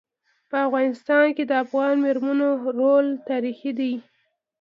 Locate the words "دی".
3.79-3.93